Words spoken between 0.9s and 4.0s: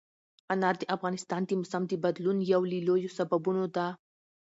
افغانستان د موسم د بدلون یو له لویو سببونو ده.